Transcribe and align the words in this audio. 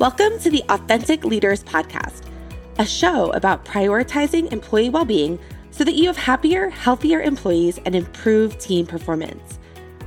Welcome 0.00 0.40
to 0.40 0.50
the 0.50 0.64
Authentic 0.70 1.24
Leaders 1.24 1.62
Podcast, 1.62 2.24
a 2.80 2.84
show 2.84 3.30
about 3.30 3.64
prioritizing 3.64 4.52
employee 4.52 4.90
well 4.90 5.04
being 5.04 5.38
so 5.70 5.84
that 5.84 5.94
you 5.94 6.08
have 6.08 6.16
happier, 6.16 6.68
healthier 6.68 7.22
employees 7.22 7.78
and 7.84 7.94
improved 7.94 8.58
team 8.58 8.86
performance. 8.86 9.60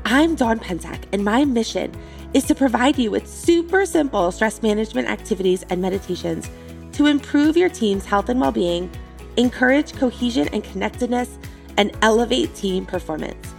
I'm 0.03 0.35
Dawn 0.35 0.59
Pensack, 0.59 1.03
and 1.13 1.23
my 1.23 1.45
mission 1.45 1.95
is 2.33 2.43
to 2.47 2.53
provide 2.53 2.99
you 2.99 3.11
with 3.11 3.29
super 3.29 3.85
simple 3.85 4.29
stress 4.33 4.61
management 4.61 5.07
activities 5.07 5.63
and 5.69 5.81
meditations 5.81 6.49
to 6.91 7.05
improve 7.05 7.55
your 7.55 7.69
team's 7.69 8.03
health 8.03 8.27
and 8.27 8.41
well 8.41 8.51
being, 8.51 8.91
encourage 9.37 9.93
cohesion 9.93 10.49
and 10.49 10.65
connectedness, 10.65 11.39
and 11.77 11.97
elevate 12.01 12.53
team 12.53 12.85
performance. 12.85 13.53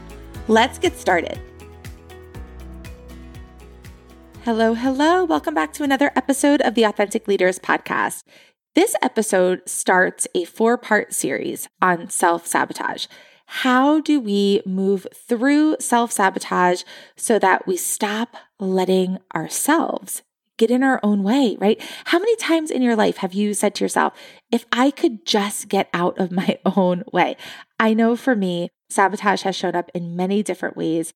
Let's 0.46 0.78
get 0.78 0.98
started. 0.98 1.40
Hello, 4.48 4.72
hello. 4.72 5.24
Welcome 5.24 5.52
back 5.52 5.74
to 5.74 5.82
another 5.82 6.10
episode 6.16 6.62
of 6.62 6.74
the 6.74 6.84
Authentic 6.84 7.28
Leaders 7.28 7.58
Podcast. 7.58 8.22
This 8.74 8.96
episode 9.02 9.60
starts 9.68 10.26
a 10.34 10.46
four 10.46 10.78
part 10.78 11.12
series 11.12 11.68
on 11.82 12.08
self 12.08 12.46
sabotage. 12.46 13.08
How 13.44 14.00
do 14.00 14.18
we 14.18 14.62
move 14.64 15.06
through 15.14 15.76
self 15.80 16.12
sabotage 16.12 16.84
so 17.14 17.38
that 17.38 17.66
we 17.66 17.76
stop 17.76 18.38
letting 18.58 19.18
ourselves 19.36 20.22
get 20.56 20.70
in 20.70 20.82
our 20.82 20.98
own 21.02 21.22
way, 21.22 21.58
right? 21.60 21.78
How 22.06 22.18
many 22.18 22.34
times 22.36 22.70
in 22.70 22.80
your 22.80 22.96
life 22.96 23.18
have 23.18 23.34
you 23.34 23.52
said 23.52 23.74
to 23.74 23.84
yourself, 23.84 24.14
if 24.50 24.64
I 24.72 24.90
could 24.90 25.26
just 25.26 25.68
get 25.68 25.90
out 25.92 26.18
of 26.18 26.32
my 26.32 26.58
own 26.64 27.04
way? 27.12 27.36
I 27.78 27.92
know 27.92 28.16
for 28.16 28.34
me, 28.34 28.70
Sabotage 28.90 29.42
has 29.42 29.54
shown 29.54 29.74
up 29.74 29.90
in 29.94 30.16
many 30.16 30.42
different 30.42 30.76
ways. 30.76 31.12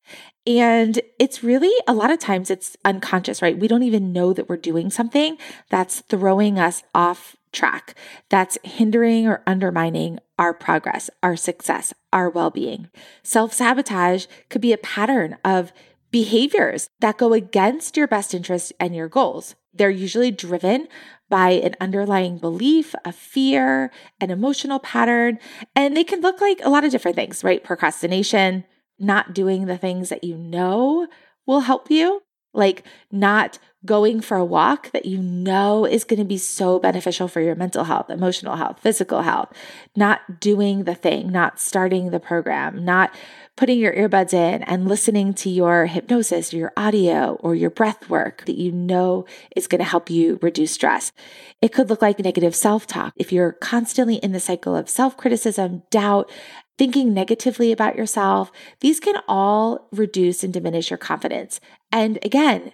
And 0.47 1.01
it's 1.19 1.43
really 1.43 1.73
a 1.87 1.95
lot 1.95 2.11
of 2.11 2.19
times 2.19 2.51
it's 2.51 2.77
unconscious, 2.85 3.41
right? 3.41 3.59
We 3.59 3.69
don't 3.69 3.83
even 3.83 4.13
know 4.13 4.33
that 4.33 4.49
we're 4.49 4.57
doing 4.57 4.91
something 4.91 5.39
that's 5.71 6.01
throwing 6.03 6.59
us 6.59 6.83
off 6.95 7.37
track, 7.53 7.95
that's 8.29 8.59
hindering 8.65 9.27
or 9.27 9.43
undermining 9.47 10.19
our 10.39 10.53
progress, 10.53 11.09
our 11.23 11.37
success, 11.37 11.93
our 12.13 12.29
well 12.29 12.51
being. 12.51 12.89
Self 13.23 13.53
sabotage 13.53 14.27
could 14.49 14.61
be 14.61 14.73
a 14.73 14.79
pattern 14.79 15.37
of 15.45 15.73
behaviors 16.11 16.91
that 17.01 17.19
go 17.19 17.33
against 17.33 17.97
your 17.97 18.07
best 18.07 18.35
interest 18.35 18.73
and 18.79 18.95
your 18.95 19.09
goals. 19.09 19.55
They're 19.75 19.91
usually 19.91 20.31
driven 20.31 20.89
by 21.31 21.51
an 21.51 21.75
underlying 21.81 22.37
belief, 22.39 22.95
a 23.05 23.13
fear, 23.13 23.91
an 24.21 24.31
emotional 24.31 24.79
pattern, 24.79 25.39
and 25.75 25.97
they 25.97 26.05
can 26.05 26.21
look 26.21 26.41
like 26.41 26.61
a 26.63 26.69
lot 26.69 26.85
of 26.85 26.91
different 26.91 27.17
things, 27.17 27.43
right? 27.43 27.65
Procrastination, 27.65 28.65
not 28.99 29.33
doing 29.35 29.67
the 29.67 29.79
things 29.79 30.11
that 30.11 30.25
you 30.25 30.37
know 30.37 31.09
will 31.47 31.61
help 31.61 31.91
you, 31.91 32.23
like 32.53 32.85
not 33.11 33.59
going 33.85 34.21
for 34.21 34.37
a 34.37 34.45
walk 34.45 34.91
that 34.93 35.07
you 35.07 35.19
know 35.19 35.85
is 35.85 36.05
going 36.05 36.19
to 36.19 36.25
be 36.25 36.39
so 36.39 36.79
beneficial 36.79 37.29
for 37.29 37.41
your 37.41 37.55
mental 37.55 37.85
health, 37.85 38.11
emotional 38.11 38.57
health, 38.57 38.79
physical 38.81 39.23
health, 39.23 39.53
not 39.97 40.41
doing 40.41 40.85
the 40.85 40.95
thing, 40.95 41.31
not 41.33 41.59
starting 41.59 42.11
the 42.11 42.21
program, 42.21 42.85
not 42.85 43.13
putting 43.57 43.79
your 43.79 43.95
earbuds 43.95 44.33
in 44.33 44.63
and 44.63 44.89
listening 44.89 45.35
to 45.35 45.51
your 45.51 45.87
hypnosis 45.87 46.53
your 46.53 46.73
audio 46.77 47.35
or 47.41 47.55
your 47.55 47.71
breath 47.71 48.09
work 48.09 48.45
that 48.47 48.57
you 48.57 48.73
know 48.73 49.27
is 49.55 49.67
going 49.67 49.79
to 49.79 49.85
help 49.85 50.09
you 50.09 50.39
reduce 50.43 50.73
stress. 50.73 51.13
It 51.61 51.73
could 51.73 51.91
look 51.91 52.03
like 52.03 52.19
negative 52.19 52.55
self 52.55 52.87
talk. 52.87 53.13
If 53.17 53.33
you're 53.33 53.53
constantly 53.53 54.17
in 54.17 54.33
the 54.33 54.41
cycle 54.41 54.75
of 54.75 54.89
self 54.89 55.17
criticism, 55.17 55.83
doubt, 55.91 56.31
thinking 56.79 57.13
negatively 57.13 57.73
about 57.73 57.97
yourself, 57.97 58.51
these 58.81 59.01
can 59.01 59.17
all 59.29 59.89
reduce 59.93 60.43
and 60.43 60.53
diminish 60.53 60.91
your 60.91 60.99
confidence. 60.99 61.61
And 61.91 62.19
again, 62.23 62.73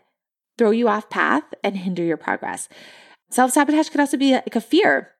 throw 0.59 0.71
you 0.71 0.89
off 0.89 1.09
path 1.09 1.45
and 1.65 1.77
hinder 1.77 2.03
your 2.03 2.17
progress. 2.17 2.69
Self 3.31 3.53
sabotage 3.53 3.89
could 3.89 4.01
also 4.01 4.17
be 4.17 4.33
like 4.33 4.57
a 4.57 4.61
fear 4.61 5.13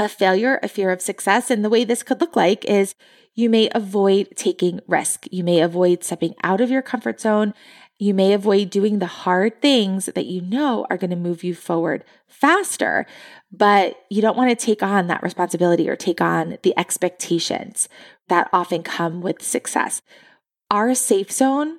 a 0.00 0.08
failure, 0.08 0.58
a 0.62 0.68
fear 0.68 0.90
of 0.90 1.02
success. 1.02 1.50
And 1.50 1.62
the 1.62 1.68
way 1.68 1.84
this 1.84 2.02
could 2.02 2.22
look 2.22 2.34
like 2.34 2.64
is 2.64 2.94
you 3.34 3.50
may 3.50 3.68
avoid 3.74 4.30
taking 4.34 4.80
risk. 4.88 5.26
You 5.30 5.44
may 5.44 5.60
avoid 5.60 6.02
stepping 6.02 6.34
out 6.42 6.62
of 6.62 6.70
your 6.70 6.80
comfort 6.80 7.20
zone. 7.20 7.52
You 7.98 8.14
may 8.14 8.32
avoid 8.32 8.70
doing 8.70 8.98
the 8.98 9.06
hard 9.06 9.60
things 9.60 10.06
that 10.06 10.24
you 10.24 10.40
know 10.40 10.86
are 10.88 10.96
going 10.96 11.10
to 11.10 11.16
move 11.16 11.44
you 11.44 11.54
forward 11.54 12.02
faster, 12.26 13.04
but 13.52 13.96
you 14.08 14.22
don't 14.22 14.38
want 14.38 14.58
to 14.58 14.66
take 14.66 14.82
on 14.82 15.06
that 15.08 15.22
responsibility 15.22 15.86
or 15.86 15.96
take 15.96 16.22
on 16.22 16.56
the 16.62 16.72
expectations 16.78 17.86
that 18.28 18.48
often 18.54 18.82
come 18.82 19.20
with 19.20 19.42
success. 19.42 20.00
Our 20.70 20.94
safe 20.94 21.30
zone 21.30 21.76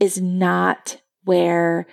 is 0.00 0.20
not 0.20 1.00
where 1.22 1.86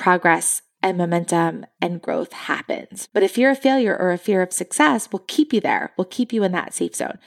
progress 0.00 0.62
and 0.82 0.96
momentum 0.96 1.66
and 1.80 2.00
growth 2.00 2.32
happens. 2.32 3.08
But 3.12 3.22
if 3.22 3.36
you're 3.36 3.50
a 3.50 3.54
fear 3.54 3.74
of 3.74 3.84
failure 3.84 3.96
or 3.96 4.12
a 4.12 4.18
fear 4.18 4.40
of 4.40 4.52
success 4.52 5.12
will 5.12 5.24
keep 5.28 5.52
you 5.52 5.60
there, 5.60 5.92
will 5.96 6.06
keep 6.06 6.32
you 6.32 6.42
in 6.42 6.52
that 6.52 6.72
safe 6.72 6.96
zone. 6.96 7.18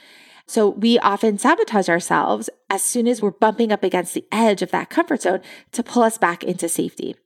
So 0.46 0.68
we 0.68 0.98
often 0.98 1.38
sabotage 1.38 1.88
ourselves 1.88 2.50
as 2.68 2.82
soon 2.82 3.06
as 3.06 3.22
we're 3.22 3.30
bumping 3.30 3.72
up 3.72 3.82
against 3.82 4.12
the 4.12 4.26
edge 4.30 4.60
of 4.60 4.72
that 4.72 4.90
comfort 4.90 5.22
zone 5.22 5.40
to 5.72 5.82
pull 5.82 6.02
us 6.02 6.18
back 6.18 6.42
into 6.44 6.68
safety. 6.68 7.16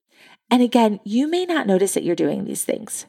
And 0.50 0.62
again, 0.62 1.00
you 1.04 1.28
may 1.28 1.44
not 1.44 1.66
notice 1.66 1.94
that 1.94 2.04
you're 2.04 2.14
doing 2.14 2.44
these 2.44 2.64
things, 2.64 3.06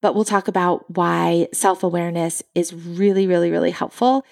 but 0.00 0.14
we'll 0.14 0.24
talk 0.24 0.48
about 0.48 0.88
why 0.96 1.48
self 1.52 1.82
awareness 1.82 2.42
is 2.54 2.72
really, 2.72 3.26
really, 3.26 3.50
really 3.50 3.70
helpful. 3.72 4.24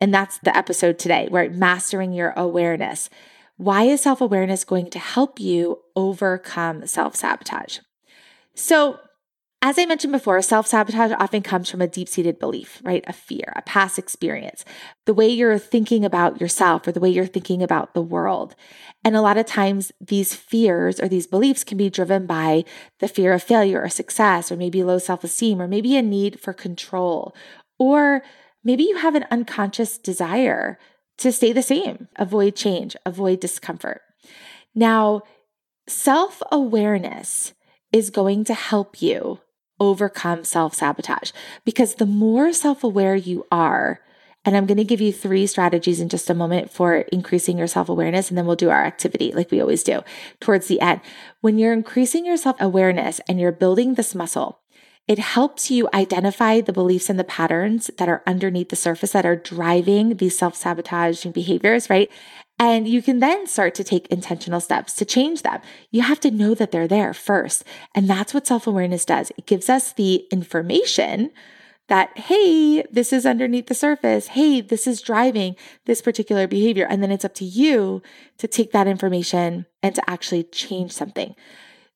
And 0.00 0.12
that's 0.12 0.38
the 0.38 0.56
episode 0.56 0.98
today, 0.98 1.28
where 1.30 1.48
mastering 1.48 2.12
your 2.12 2.30
awareness. 2.36 3.08
Why 3.58 3.82
is 3.82 4.00
self 4.00 4.20
awareness 4.20 4.64
going 4.64 4.88
to 4.90 5.00
help 5.00 5.40
you 5.40 5.80
overcome 5.96 6.86
self 6.86 7.16
sabotage? 7.16 7.80
So, 8.54 9.00
as 9.60 9.76
I 9.76 9.84
mentioned 9.84 10.12
before, 10.12 10.40
self 10.42 10.68
sabotage 10.68 11.10
often 11.18 11.42
comes 11.42 11.68
from 11.68 11.82
a 11.82 11.88
deep 11.88 12.08
seated 12.08 12.38
belief, 12.38 12.80
right? 12.84 13.02
A 13.08 13.12
fear, 13.12 13.52
a 13.56 13.62
past 13.62 13.98
experience, 13.98 14.64
the 15.06 15.14
way 15.14 15.28
you're 15.28 15.58
thinking 15.58 16.04
about 16.04 16.40
yourself 16.40 16.86
or 16.86 16.92
the 16.92 17.00
way 17.00 17.10
you're 17.10 17.26
thinking 17.26 17.60
about 17.60 17.94
the 17.94 18.00
world. 18.00 18.54
And 19.04 19.16
a 19.16 19.20
lot 19.20 19.36
of 19.36 19.46
times, 19.46 19.90
these 20.00 20.34
fears 20.34 21.00
or 21.00 21.08
these 21.08 21.26
beliefs 21.26 21.64
can 21.64 21.76
be 21.76 21.90
driven 21.90 22.26
by 22.26 22.64
the 23.00 23.08
fear 23.08 23.32
of 23.32 23.42
failure 23.42 23.82
or 23.82 23.88
success, 23.88 24.52
or 24.52 24.56
maybe 24.56 24.84
low 24.84 24.98
self 24.98 25.24
esteem, 25.24 25.60
or 25.60 25.66
maybe 25.66 25.96
a 25.96 26.02
need 26.02 26.38
for 26.38 26.52
control, 26.52 27.34
or 27.76 28.22
maybe 28.62 28.84
you 28.84 28.98
have 28.98 29.16
an 29.16 29.26
unconscious 29.32 29.98
desire 29.98 30.78
to 31.18 31.32
stay 31.32 31.52
the 31.52 31.62
same, 31.62 32.08
avoid 32.16 32.56
change, 32.56 32.96
avoid 33.04 33.40
discomfort. 33.40 34.00
Now, 34.74 35.22
self 35.88 36.42
awareness 36.50 37.52
is 37.92 38.10
going 38.10 38.44
to 38.44 38.54
help 38.54 39.02
you 39.02 39.40
overcome 39.80 40.44
self 40.44 40.74
sabotage 40.74 41.32
because 41.64 41.96
the 41.96 42.06
more 42.06 42.52
self 42.52 42.84
aware 42.84 43.16
you 43.16 43.46
are, 43.50 44.00
and 44.44 44.56
I'm 44.56 44.66
going 44.66 44.78
to 44.78 44.84
give 44.84 45.00
you 45.00 45.12
three 45.12 45.46
strategies 45.46 46.00
in 46.00 46.08
just 46.08 46.30
a 46.30 46.34
moment 46.34 46.70
for 46.70 46.98
increasing 47.12 47.58
your 47.58 47.66
self 47.66 47.88
awareness, 47.88 48.28
and 48.28 48.38
then 48.38 48.46
we'll 48.46 48.56
do 48.56 48.70
our 48.70 48.84
activity 48.84 49.32
like 49.32 49.50
we 49.50 49.60
always 49.60 49.82
do 49.82 50.02
towards 50.40 50.68
the 50.68 50.80
end. 50.80 51.00
When 51.40 51.58
you're 51.58 51.72
increasing 51.72 52.24
your 52.24 52.36
self 52.36 52.56
awareness 52.60 53.20
and 53.28 53.40
you're 53.40 53.52
building 53.52 53.94
this 53.94 54.14
muscle, 54.14 54.60
it 55.08 55.18
helps 55.18 55.70
you 55.70 55.88
identify 55.94 56.60
the 56.60 56.72
beliefs 56.72 57.08
and 57.08 57.18
the 57.18 57.24
patterns 57.24 57.90
that 57.96 58.10
are 58.10 58.22
underneath 58.26 58.68
the 58.68 58.76
surface 58.76 59.12
that 59.12 59.24
are 59.24 59.36
driving 59.36 60.16
these 60.18 60.38
self 60.38 60.54
sabotaging 60.54 61.32
behaviors, 61.32 61.88
right? 61.88 62.10
And 62.60 62.86
you 62.86 63.00
can 63.02 63.20
then 63.20 63.46
start 63.46 63.74
to 63.76 63.84
take 63.84 64.06
intentional 64.08 64.60
steps 64.60 64.92
to 64.94 65.04
change 65.04 65.42
them. 65.42 65.60
You 65.90 66.02
have 66.02 66.20
to 66.20 66.30
know 66.30 66.54
that 66.54 66.72
they're 66.72 66.88
there 66.88 67.14
first. 67.14 67.64
And 67.94 68.08
that's 68.08 68.34
what 68.34 68.46
self 68.46 68.66
awareness 68.66 69.06
does. 69.06 69.32
It 69.38 69.46
gives 69.46 69.70
us 69.70 69.94
the 69.94 70.26
information 70.30 71.30
that, 71.88 72.16
hey, 72.18 72.82
this 72.90 73.12
is 73.12 73.24
underneath 73.24 73.68
the 73.68 73.74
surface. 73.74 74.28
Hey, 74.28 74.60
this 74.60 74.86
is 74.86 75.00
driving 75.00 75.56
this 75.86 76.02
particular 76.02 76.46
behavior. 76.46 76.86
And 76.88 77.02
then 77.02 77.10
it's 77.10 77.24
up 77.24 77.34
to 77.36 77.46
you 77.46 78.02
to 78.36 78.46
take 78.46 78.72
that 78.72 78.86
information 78.86 79.64
and 79.82 79.94
to 79.94 80.10
actually 80.10 80.44
change 80.44 80.92
something. 80.92 81.34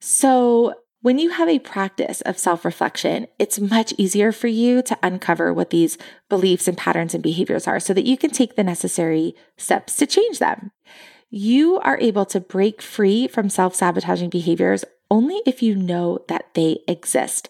So 0.01 0.75
when 1.03 1.19
you 1.19 1.31
have 1.31 1.49
a 1.49 1.59
practice 1.59 2.21
of 2.23 2.39
self 2.39 2.65
reflection, 2.65 3.27
it's 3.39 3.59
much 3.61 3.93
easier 3.99 4.31
for 4.33 4.47
you 4.47 4.83
to 4.83 4.97
uncover 5.03 5.53
what 5.53 5.71
these 5.71 5.99
beliefs 6.29 6.69
and 6.69 6.79
patterns 6.79 7.13
and 7.13 7.23
behaviors 7.23 7.67
are 7.67 7.81
so 7.81 7.93
that 7.93 8.07
you 8.07 8.17
can 8.17 8.31
take 8.31 8.55
the 8.55 8.65
necessary 8.65 9.35
steps 9.57 9.97
to 9.97 10.07
change 10.07 10.39
them. 10.39 10.71
You 11.29 11.79
are 11.81 11.99
able 11.99 12.25
to 12.27 12.41
break 12.41 12.81
free 12.81 13.27
from 13.27 13.51
self 13.51 13.75
sabotaging 13.75 14.31
behaviors 14.31 14.85
only 15.11 15.43
if 15.45 15.61
you 15.61 15.75
know 15.75 16.21
that 16.29 16.55
they 16.55 16.79
exist. 16.87 17.49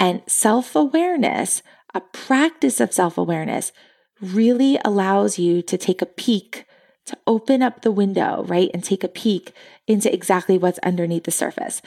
And 0.00 0.22
self 0.26 0.74
awareness, 0.74 1.62
a 1.94 2.00
practice 2.00 2.80
of 2.80 2.94
self 2.94 3.18
awareness, 3.18 3.70
really 4.20 4.78
allows 4.82 5.38
you 5.38 5.60
to 5.60 5.76
take 5.76 6.00
a 6.00 6.06
peek, 6.06 6.64
to 7.04 7.18
open 7.26 7.60
up 7.60 7.82
the 7.82 7.92
window, 7.92 8.44
right? 8.48 8.70
And 8.72 8.82
take 8.82 9.04
a 9.04 9.08
peek 9.08 9.52
into 9.86 10.12
exactly 10.12 10.56
what's 10.56 10.78
underneath 10.78 11.24
the 11.24 11.30
surface. 11.30 11.82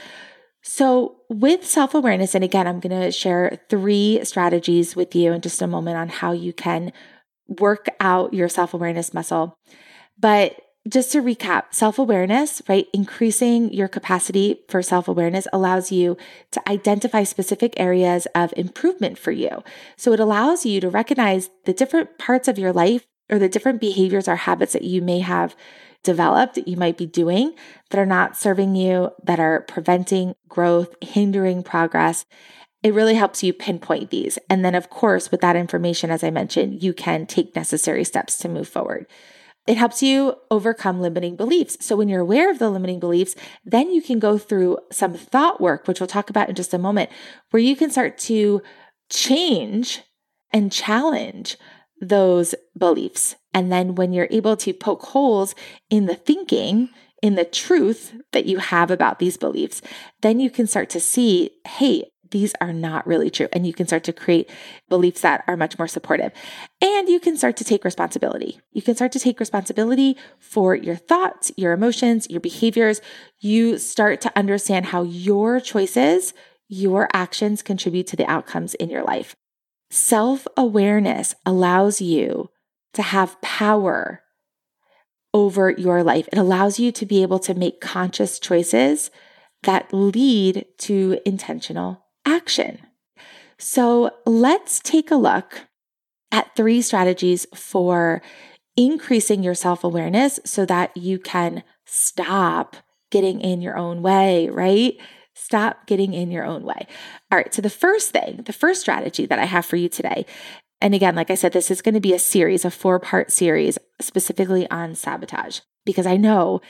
So, 0.70 1.16
with 1.30 1.66
self 1.66 1.96
awareness, 1.96 2.36
and 2.36 2.44
again, 2.44 2.68
I'm 2.68 2.82
going 2.82 3.02
to 3.02 3.10
share 3.10 3.58
three 3.70 4.20
strategies 4.26 4.98
with 4.98 5.16
you 5.16 5.32
in 5.32 5.40
just 5.40 5.62
a 5.62 5.66
moment 5.66 5.96
on 5.96 6.10
how 6.10 6.34
you 6.34 6.52
can 6.52 6.92
work 7.48 7.88
out 8.02 8.34
your 8.34 8.50
self 8.50 8.74
awareness 8.74 9.14
muscle. 9.14 9.56
But 10.20 10.60
just 10.86 11.14
to 11.14 11.22
recap, 11.22 11.68
self 11.72 11.98
awareness, 11.98 12.62
right? 12.68 12.86
Increasing 12.94 13.72
your 13.72 13.88
capacity 13.88 14.60
for 14.68 14.82
self 14.82 15.08
awareness 15.08 15.48
allows 15.54 15.90
you 15.90 16.18
to 16.52 16.70
identify 16.70 17.24
specific 17.24 17.74
areas 17.78 18.28
of 18.36 18.54
improvement 18.58 19.18
for 19.18 19.32
you. 19.32 19.64
So 19.96 20.12
it 20.12 20.20
allows 20.20 20.66
you 20.66 20.82
to 20.82 20.90
recognize 20.90 21.50
the 21.64 21.72
different 21.72 22.18
parts 22.18 22.50
of 22.50 22.60
your 22.60 22.74
life 22.74 23.08
or 23.30 23.40
the 23.40 23.48
different 23.48 23.80
behaviors 23.80 24.28
or 24.28 24.36
habits 24.36 24.74
that 24.74 24.84
you 24.84 25.02
may 25.02 25.20
have 25.20 25.56
developed, 26.04 26.58
you 26.66 26.78
might 26.78 26.98
be 26.98 27.06
doing 27.06 27.54
that 27.90 28.00
are 28.00 28.06
not 28.06 28.38
serving 28.38 28.76
you, 28.76 29.12
that 29.24 29.40
are 29.40 29.62
preventing 29.62 30.36
growth, 30.48 30.96
hindering 31.02 31.64
progress. 31.64 32.26
It 32.84 32.94
really 32.94 33.16
helps 33.16 33.44
you 33.44 33.54
pinpoint 33.54 34.10
these. 34.10 34.38
And 34.50 34.64
then, 34.64 34.76
of 34.76 34.90
course, 34.90 35.32
with 35.32 35.42
that 35.42 35.56
information, 35.56 36.12
as 36.12 36.24
I 36.24 36.30
mentioned, 36.30 36.84
you 36.84 36.94
can 36.94 37.26
take 37.26 37.56
necessary 37.56 38.04
steps 38.04 38.38
to 38.40 38.50
move 38.50 38.68
forward. 38.68 39.08
It 39.68 39.76
helps 39.76 40.02
you 40.02 40.36
overcome 40.50 41.02
limiting 41.02 41.36
beliefs. 41.36 41.86
So 41.86 41.98
when 41.98 42.08
you're 42.08 42.22
aware 42.22 42.50
of 42.50 42.58
the 42.58 42.70
limiting 42.70 43.02
beliefs, 43.02 43.36
then 43.66 43.92
you 43.92 44.02
can 44.02 44.18
go 44.18 44.38
through 44.38 44.78
some 44.92 45.14
thought 45.14 45.60
work, 45.60 45.88
which 45.88 46.00
we'll 46.00 46.08
talk 46.08 46.30
about 46.30 46.48
in 46.48 46.56
just 46.56 46.74
a 46.74 46.78
moment, 46.78 47.10
where 47.52 47.62
you 47.62 47.76
can 47.76 47.92
start 47.92 48.18
to 48.20 48.62
change 49.10 50.04
and 50.54 50.72
challenge 50.72 51.58
those 52.00 52.56
beliefs. 52.78 53.36
And 53.58 53.72
then 53.72 53.96
when 53.96 54.14
you're 54.14 54.28
able 54.30 54.56
to 54.56 54.72
poke 54.72 55.02
holes 55.02 55.56
in 55.90 56.06
the 56.06 56.14
thinking, 56.14 56.90
in 57.24 57.34
the 57.34 57.44
truth 57.44 58.14
that 58.32 58.46
you 58.46 58.60
have 58.60 58.92
about 58.92 59.18
these 59.18 59.36
beliefs, 59.36 59.82
then 60.22 60.40
you 60.40 60.52
can 60.52 60.68
start 60.68 60.92
to 60.92 61.00
see, 61.00 61.50
hey, 61.66 62.04
these 62.30 62.54
are 62.62 62.72
not 62.72 63.08
really 63.08 63.32
true. 63.32 63.48
And 63.52 63.66
you 63.66 63.74
can 63.74 63.88
start 63.88 64.04
to 64.04 64.14
create 64.14 64.52
beliefs 64.90 65.22
that 65.22 65.44
are 65.48 65.58
much 65.58 65.80
more 65.80 65.88
supportive. 65.88 66.34
And 66.84 67.10
you 67.10 67.20
can 67.20 67.36
start 67.36 67.58
to 67.58 67.64
take 67.64 67.84
responsibility. 67.84 68.60
You 68.74 68.84
can 68.84 68.94
start 68.94 69.12
to 69.14 69.20
take 69.20 69.40
responsibility 69.40 70.18
for 70.38 70.76
your 70.76 70.96
thoughts, 70.96 71.52
your 71.58 71.72
emotions, 71.72 72.30
your 72.30 72.42
behaviors. 72.42 73.02
You 73.40 73.80
start 73.80 74.22
to 74.22 74.38
understand 74.38 74.86
how 74.86 75.02
your 75.02 75.60
choices, 75.60 76.36
your 76.68 77.10
actions 77.12 77.64
contribute 77.64 78.06
to 78.06 78.16
the 78.16 78.30
outcomes 78.30 78.76
in 78.76 78.92
your 78.92 79.04
life. 79.04 79.36
Self 79.90 80.46
awareness 80.56 81.34
allows 81.44 82.02
you 82.02 82.52
to 82.98 83.04
have 83.04 83.40
power 83.42 84.24
over 85.32 85.70
your 85.70 86.02
life. 86.02 86.28
It 86.32 86.40
allows 86.40 86.80
you 86.80 86.92
to 86.94 87.06
be 87.06 87.22
able 87.22 87.38
to 87.40 87.54
make 87.54 87.80
conscious 87.80 88.40
choices 88.40 89.12
that 89.62 89.94
lead 89.94 90.66
to 90.80 91.20
intentional 91.24 92.04
action. 92.26 92.80
So 93.60 94.10
let's 94.26 94.80
take 94.80 95.12
a 95.12 95.16
look 95.16 95.68
at 96.32 96.56
three 96.56 96.82
strategies 96.82 97.46
for 97.54 98.24
increasing 98.76 99.44
your 99.44 99.54
self 99.54 99.84
awareness 99.84 100.40
so 100.44 100.66
that 100.66 100.98
you 100.98 101.20
can 101.20 101.64
stop 101.86 102.78
getting 103.12 103.40
in 103.40 103.62
your 103.62 103.78
own 103.78 104.02
way, 104.02 104.50
right? 104.50 104.98
Stop 105.36 105.86
getting 105.86 106.16
in 106.16 106.32
your 106.32 106.46
own 106.46 106.64
way. 106.64 106.88
All 107.32 107.38
right. 107.38 107.54
So, 107.54 107.62
the 107.62 107.70
first 107.70 108.10
thing, 108.10 108.42
the 108.48 108.54
first 108.54 108.82
strategy 108.82 109.28
that 109.28 109.38
I 109.38 109.46
have 109.46 109.68
for 109.68 109.76
you 109.76 109.88
today, 109.88 110.26
and 110.82 110.94
again, 110.94 111.16
like 111.16 111.32
I 111.32 111.36
said, 111.36 111.54
this 111.54 111.72
is 111.72 111.82
going 111.82 111.96
to 111.96 112.02
be 112.02 112.14
a 112.14 112.20
series, 112.20 112.64
a 112.64 112.72
four 112.72 113.00
part 113.00 113.32
series 113.32 113.78
specifically 114.00 114.70
on 114.70 114.96
sabotage, 114.96 115.62
because 115.86 116.06
I 116.06 116.18
know 116.18 116.62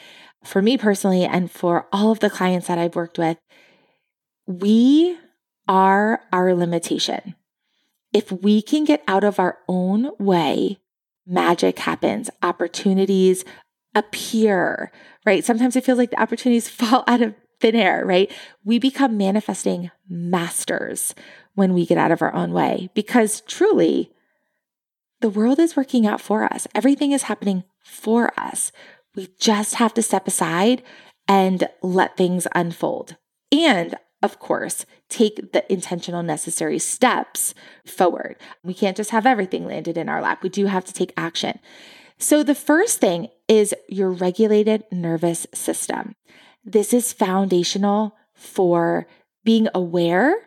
for 0.44 0.62
me 0.62 0.78
personally 0.78 1.26
and 1.26 1.52
for 1.52 1.88
all 1.92 2.12
of 2.12 2.20
the 2.20 2.30
clients 2.30 2.68
that 2.68 2.78
I've 2.78 2.96
worked 2.96 3.18
with, 3.18 3.38
we 4.46 5.18
are 5.68 6.22
our 6.32 6.54
limitation. 6.54 7.36
If 8.14 8.32
we 8.32 8.62
can 8.62 8.86
get 8.86 9.04
out 9.08 9.26
of 9.26 9.40
our 9.40 9.58
own 9.68 10.12
way, 10.18 10.80
magic 11.26 11.80
happens, 11.80 12.30
opportunities 12.42 13.44
appear, 13.94 14.92
right? 15.26 15.44
Sometimes 15.44 15.76
it 15.76 15.84
feels 15.84 15.98
like 15.98 16.12
the 16.12 16.22
opportunities 16.22 16.70
fall 16.70 17.04
out 17.08 17.22
of 17.22 17.36
thin 17.60 17.76
air, 17.76 18.06
right? 18.06 18.32
We 18.64 18.80
become 18.80 19.18
manifesting 19.18 19.92
masters 20.08 21.14
when 21.58 21.74
we 21.74 21.88
get 21.88 21.98
out 21.98 22.12
of 22.12 22.22
our 22.22 22.34
own 22.36 22.54
way 22.54 22.88
because 22.94 23.42
truly, 23.42 24.12
the 25.22 25.30
world 25.30 25.58
is 25.58 25.76
working 25.76 26.06
out 26.06 26.22
for 26.22 26.44
us. 26.44 26.68
Everything 26.76 27.14
is 27.14 27.24
happening 27.24 27.64
for 27.84 28.32
us. 28.40 28.72
We 29.16 29.30
just 29.40 29.76
have 29.76 29.92
to 29.96 30.04
step 30.04 30.28
aside 30.28 30.84
and 31.28 31.68
let 31.82 32.16
things 32.16 32.46
unfold. 32.54 33.16
And 33.52 33.96
of 34.22 34.38
course, 34.38 34.86
take 35.10 35.52
the 35.52 35.72
intentional, 35.74 36.22
necessary 36.22 36.78
steps 36.78 37.56
forward. 37.88 38.36
We 38.64 38.76
can't 38.76 38.98
just 38.98 39.10
have 39.10 39.26
everything 39.26 39.66
landed 39.66 39.98
in 39.98 40.10
our 40.10 40.22
lap. 40.22 40.44
We 40.44 40.50
do 40.50 40.68
have 40.68 40.86
to 40.86 40.94
take 40.94 41.12
action. 41.18 41.58
So, 42.20 42.44
the 42.44 42.56
first 42.56 43.00
thing 43.00 43.30
is 43.48 43.74
your 43.88 44.12
regulated 44.12 44.84
nervous 44.92 45.48
system. 45.56 46.16
This 46.64 46.94
is 46.94 47.14
foundational 47.14 48.16
for 48.36 49.08
being 49.44 49.68
aware 49.74 50.47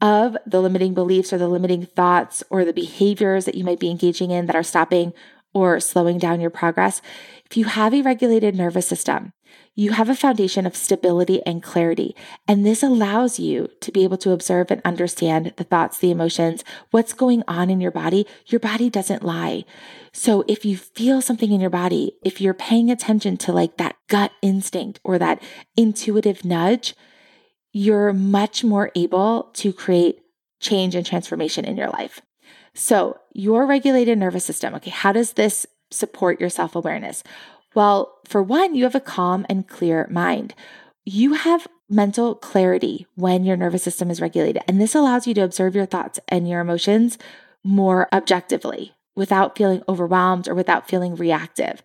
of 0.00 0.36
the 0.46 0.60
limiting 0.60 0.94
beliefs 0.94 1.32
or 1.32 1.38
the 1.38 1.48
limiting 1.48 1.86
thoughts 1.86 2.42
or 2.50 2.64
the 2.64 2.72
behaviors 2.72 3.44
that 3.44 3.54
you 3.54 3.64
might 3.64 3.80
be 3.80 3.90
engaging 3.90 4.30
in 4.30 4.46
that 4.46 4.56
are 4.56 4.62
stopping 4.62 5.12
or 5.54 5.80
slowing 5.80 6.18
down 6.18 6.40
your 6.40 6.50
progress. 6.50 7.00
If 7.48 7.56
you 7.56 7.64
have 7.64 7.94
a 7.94 8.02
regulated 8.02 8.54
nervous 8.54 8.86
system, 8.86 9.32
you 9.74 9.92
have 9.92 10.08
a 10.08 10.14
foundation 10.14 10.66
of 10.66 10.76
stability 10.76 11.40
and 11.46 11.62
clarity. 11.62 12.14
And 12.48 12.64
this 12.64 12.82
allows 12.82 13.38
you 13.38 13.68
to 13.80 13.92
be 13.92 14.04
able 14.04 14.18
to 14.18 14.32
observe 14.32 14.70
and 14.70 14.82
understand 14.84 15.54
the 15.56 15.64
thoughts, 15.64 15.98
the 15.98 16.10
emotions, 16.10 16.64
what's 16.90 17.12
going 17.12 17.42
on 17.46 17.70
in 17.70 17.80
your 17.80 17.90
body. 17.90 18.26
Your 18.46 18.58
body 18.58 18.90
doesn't 18.90 19.22
lie. 19.22 19.64
So 20.12 20.44
if 20.48 20.64
you 20.64 20.76
feel 20.76 21.22
something 21.22 21.52
in 21.52 21.60
your 21.60 21.70
body, 21.70 22.16
if 22.22 22.40
you're 22.40 22.54
paying 22.54 22.90
attention 22.90 23.36
to 23.38 23.52
like 23.52 23.76
that 23.76 23.96
gut 24.08 24.32
instinct 24.42 25.00
or 25.04 25.18
that 25.18 25.42
intuitive 25.76 26.44
nudge, 26.44 26.94
you're 27.76 28.14
much 28.14 28.64
more 28.64 28.90
able 28.94 29.50
to 29.52 29.70
create 29.70 30.22
change 30.60 30.94
and 30.94 31.04
transformation 31.04 31.66
in 31.66 31.76
your 31.76 31.90
life. 31.90 32.22
So, 32.72 33.18
your 33.34 33.66
regulated 33.66 34.16
nervous 34.16 34.46
system, 34.46 34.74
okay, 34.76 34.90
how 34.90 35.12
does 35.12 35.34
this 35.34 35.66
support 35.90 36.40
your 36.40 36.48
self 36.48 36.74
awareness? 36.74 37.22
Well, 37.74 38.18
for 38.24 38.42
one, 38.42 38.74
you 38.74 38.84
have 38.84 38.94
a 38.94 39.00
calm 39.00 39.44
and 39.50 39.68
clear 39.68 40.08
mind. 40.10 40.54
You 41.04 41.34
have 41.34 41.68
mental 41.90 42.34
clarity 42.34 43.06
when 43.14 43.44
your 43.44 43.58
nervous 43.58 43.82
system 43.82 44.10
is 44.10 44.22
regulated, 44.22 44.62
and 44.66 44.80
this 44.80 44.94
allows 44.94 45.26
you 45.26 45.34
to 45.34 45.42
observe 45.42 45.76
your 45.76 45.84
thoughts 45.84 46.18
and 46.28 46.48
your 46.48 46.60
emotions 46.60 47.18
more 47.62 48.08
objectively 48.10 48.94
without 49.14 49.58
feeling 49.58 49.82
overwhelmed 49.86 50.48
or 50.48 50.54
without 50.54 50.88
feeling 50.88 51.14
reactive. 51.14 51.82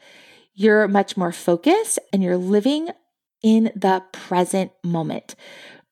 You're 0.54 0.88
much 0.88 1.18
more 1.18 1.34
focused 1.34 2.00
and 2.14 2.24
you're 2.24 2.38
living 2.38 2.92
in 3.42 3.72
the 3.76 4.04
present 4.12 4.72
moment. 4.84 5.36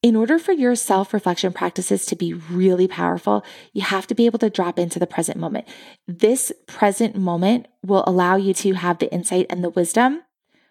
In 0.01 0.15
order 0.15 0.39
for 0.39 0.53
your 0.53 0.75
self 0.75 1.13
reflection 1.13 1.51
practices 1.51 2.05
to 2.05 2.15
be 2.15 2.33
really 2.33 2.87
powerful, 2.87 3.43
you 3.73 3.81
have 3.81 4.07
to 4.07 4.15
be 4.15 4.25
able 4.25 4.39
to 4.39 4.49
drop 4.49 4.79
into 4.79 4.97
the 4.97 5.07
present 5.07 5.37
moment. 5.37 5.67
This 6.07 6.53
present 6.67 7.15
moment 7.15 7.67
will 7.83 8.05
allow 8.07 8.37
you 8.37 8.53
to 8.55 8.73
have 8.73 8.99
the 8.99 9.11
insight 9.11 9.47
and 9.49 9.61
the 9.63 9.69
wisdom 9.69 10.21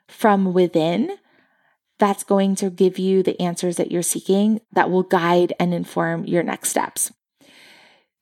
from 0.06 0.54
within 0.54 1.18
that's 1.98 2.24
going 2.24 2.54
to 2.54 2.70
give 2.70 2.98
you 2.98 3.22
the 3.22 3.38
answers 3.40 3.76
that 3.76 3.90
you're 3.90 4.02
seeking 4.02 4.60
that 4.72 4.90
will 4.90 5.02
guide 5.02 5.52
and 5.58 5.74
inform 5.74 6.24
your 6.24 6.42
next 6.42 6.70
steps. 6.70 7.12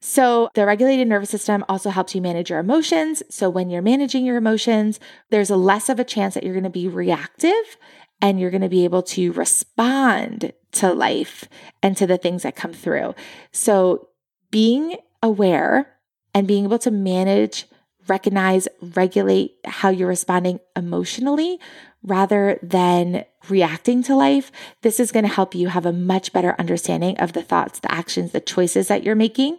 So, 0.00 0.50
the 0.54 0.66
regulated 0.66 1.08
nervous 1.08 1.30
system 1.30 1.64
also 1.68 1.90
helps 1.90 2.14
you 2.14 2.20
manage 2.20 2.50
your 2.50 2.58
emotions. 2.58 3.22
So, 3.30 3.48
when 3.48 3.70
you're 3.70 3.82
managing 3.82 4.24
your 4.24 4.36
emotions, 4.36 5.00
there's 5.30 5.50
a 5.50 5.56
less 5.56 5.88
of 5.88 5.98
a 5.98 6.04
chance 6.04 6.34
that 6.34 6.42
you're 6.42 6.54
going 6.54 6.64
to 6.64 6.70
be 6.70 6.88
reactive 6.88 7.76
and 8.20 8.40
you're 8.40 8.50
going 8.50 8.62
to 8.62 8.68
be 8.68 8.84
able 8.84 9.02
to 9.02 9.32
respond 9.32 10.52
to 10.72 10.92
life 10.92 11.44
and 11.82 11.96
to 11.96 12.06
the 12.06 12.18
things 12.18 12.42
that 12.42 12.56
come 12.56 12.72
through. 12.72 13.14
So, 13.52 14.08
being 14.50 14.96
aware 15.22 15.94
and 16.34 16.46
being 16.46 16.64
able 16.64 16.78
to 16.78 16.90
manage, 16.90 17.66
recognize, 18.08 18.68
regulate 18.80 19.56
how 19.64 19.88
you're 19.88 20.08
responding 20.08 20.60
emotionally 20.74 21.58
rather 22.02 22.58
than 22.62 23.24
reacting 23.48 24.02
to 24.04 24.14
life, 24.14 24.52
this 24.82 25.00
is 25.00 25.12
going 25.12 25.24
to 25.24 25.32
help 25.32 25.54
you 25.54 25.68
have 25.68 25.86
a 25.86 25.92
much 25.92 26.32
better 26.32 26.54
understanding 26.58 27.18
of 27.18 27.32
the 27.32 27.42
thoughts, 27.42 27.80
the 27.80 27.92
actions, 27.92 28.32
the 28.32 28.40
choices 28.40 28.88
that 28.88 29.02
you're 29.02 29.16
making 29.16 29.58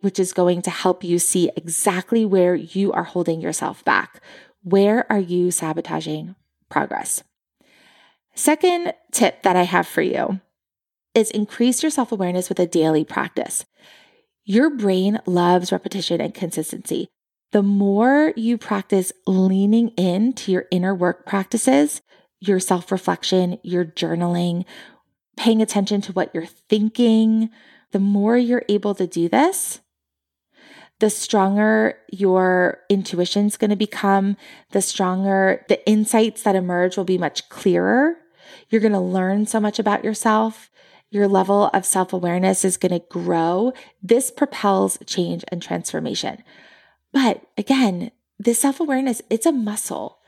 which 0.00 0.18
is 0.18 0.32
going 0.32 0.62
to 0.62 0.70
help 0.70 1.02
you 1.02 1.18
see 1.18 1.50
exactly 1.56 2.24
where 2.24 2.54
you 2.54 2.92
are 2.92 3.04
holding 3.04 3.40
yourself 3.40 3.84
back. 3.84 4.20
Where 4.62 5.10
are 5.10 5.18
you 5.18 5.50
sabotaging 5.50 6.34
progress? 6.68 7.22
Second 8.36 8.92
tip 9.12 9.42
that 9.42 9.56
I 9.56 9.62
have 9.62 9.88
for 9.88 10.02
you 10.02 10.40
is 11.14 11.30
increase 11.30 11.82
your 11.82 11.90
self 11.90 12.12
awareness 12.12 12.50
with 12.50 12.60
a 12.60 12.66
daily 12.66 13.02
practice. 13.02 13.64
Your 14.44 14.68
brain 14.68 15.18
loves 15.24 15.72
repetition 15.72 16.20
and 16.20 16.34
consistency. 16.34 17.08
The 17.52 17.62
more 17.62 18.34
you 18.36 18.58
practice 18.58 19.10
leaning 19.26 19.88
into 19.96 20.52
your 20.52 20.66
inner 20.70 20.94
work 20.94 21.24
practices, 21.24 22.02
your 22.38 22.60
self 22.60 22.92
reflection, 22.92 23.58
your 23.62 23.86
journaling, 23.86 24.66
paying 25.38 25.62
attention 25.62 26.02
to 26.02 26.12
what 26.12 26.34
you're 26.34 26.44
thinking, 26.44 27.48
the 27.92 28.00
more 28.00 28.36
you're 28.36 28.64
able 28.68 28.94
to 28.96 29.06
do 29.06 29.30
this, 29.30 29.80
the 31.00 31.08
stronger 31.08 31.98
your 32.10 32.80
intuition 32.90 33.46
is 33.46 33.56
going 33.56 33.70
to 33.70 33.76
become, 33.76 34.36
the 34.72 34.82
stronger 34.82 35.64
the 35.68 35.88
insights 35.88 36.42
that 36.42 36.54
emerge 36.54 36.98
will 36.98 37.04
be 37.04 37.16
much 37.16 37.48
clearer. 37.48 38.16
You're 38.68 38.80
going 38.80 38.92
to 38.92 39.00
learn 39.00 39.46
so 39.46 39.60
much 39.60 39.78
about 39.78 40.04
yourself. 40.04 40.70
Your 41.10 41.28
level 41.28 41.70
of 41.72 41.84
self 41.84 42.12
awareness 42.12 42.64
is 42.64 42.76
going 42.76 42.92
to 42.92 43.06
grow. 43.08 43.72
This 44.02 44.30
propels 44.30 44.98
change 45.06 45.44
and 45.48 45.62
transformation. 45.62 46.42
But 47.12 47.42
again, 47.56 48.10
this 48.38 48.60
self 48.60 48.80
awareness, 48.80 49.22
it's 49.30 49.46
a 49.46 49.52
muscle. 49.52 50.18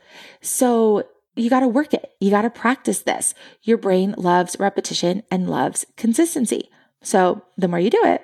So 0.41 1.07
you 1.35 1.49
got 1.49 1.59
to 1.61 1.67
work 1.67 1.93
it. 1.93 2.11
You 2.19 2.31
got 2.31 2.41
to 2.43 2.49
practice 2.49 3.01
this. 3.01 3.33
Your 3.63 3.77
brain 3.77 4.15
loves 4.17 4.57
repetition 4.59 5.23
and 5.29 5.49
loves 5.49 5.85
consistency. 5.97 6.69
So 7.01 7.43
the 7.57 7.67
more 7.67 7.79
you 7.79 7.89
do 7.89 8.01
it, 8.03 8.21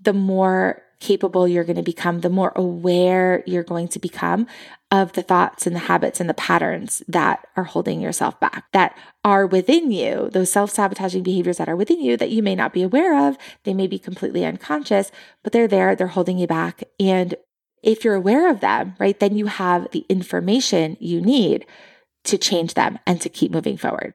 the 0.00 0.12
more 0.12 0.82
capable 1.00 1.48
you're 1.48 1.64
going 1.64 1.76
to 1.76 1.82
become, 1.82 2.20
the 2.20 2.30
more 2.30 2.52
aware 2.54 3.42
you're 3.46 3.64
going 3.64 3.88
to 3.88 3.98
become 3.98 4.46
of 4.90 5.12
the 5.14 5.22
thoughts 5.22 5.66
and 5.66 5.74
the 5.74 5.80
habits 5.80 6.20
and 6.20 6.28
the 6.28 6.34
patterns 6.34 7.02
that 7.08 7.46
are 7.56 7.64
holding 7.64 8.00
yourself 8.00 8.38
back, 8.38 8.64
that 8.72 8.96
are 9.24 9.46
within 9.46 9.90
you, 9.90 10.28
those 10.32 10.52
self 10.52 10.70
sabotaging 10.70 11.22
behaviors 11.22 11.56
that 11.56 11.68
are 11.68 11.76
within 11.76 12.00
you 12.00 12.16
that 12.16 12.30
you 12.30 12.42
may 12.42 12.54
not 12.54 12.72
be 12.72 12.82
aware 12.82 13.28
of. 13.28 13.36
They 13.64 13.74
may 13.74 13.86
be 13.86 13.98
completely 13.98 14.44
unconscious, 14.44 15.10
but 15.42 15.52
they're 15.52 15.68
there, 15.68 15.96
they're 15.96 16.08
holding 16.08 16.38
you 16.38 16.46
back. 16.46 16.84
And 16.98 17.34
if 17.82 18.04
you're 18.04 18.14
aware 18.14 18.50
of 18.50 18.60
them, 18.60 18.94
right, 18.98 19.18
then 19.18 19.36
you 19.36 19.46
have 19.46 19.90
the 19.92 20.04
information 20.08 20.96
you 21.00 21.20
need 21.20 21.66
to 22.24 22.36
change 22.36 22.74
them 22.74 22.98
and 23.06 23.20
to 23.20 23.28
keep 23.28 23.50
moving 23.50 23.76
forward. 23.76 24.14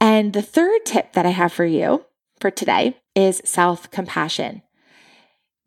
And 0.00 0.32
the 0.32 0.42
third 0.42 0.86
tip 0.86 1.12
that 1.12 1.26
I 1.26 1.30
have 1.30 1.52
for 1.52 1.66
you 1.66 2.06
for 2.40 2.50
today 2.50 2.96
is 3.14 3.42
self 3.44 3.90
compassion. 3.90 4.62